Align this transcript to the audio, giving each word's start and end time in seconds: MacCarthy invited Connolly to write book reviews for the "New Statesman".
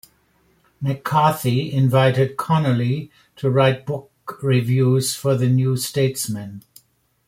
MacCarthy 0.81 1.71
invited 1.71 2.35
Connolly 2.35 3.11
to 3.35 3.51
write 3.51 3.85
book 3.85 4.39
reviews 4.41 5.13
for 5.15 5.37
the 5.37 5.47
"New 5.47 5.77
Statesman". 5.77 6.63